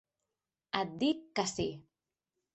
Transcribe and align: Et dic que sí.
Et 0.79 0.95
dic 1.03 1.21
que 1.41 1.47
sí. 1.53 1.69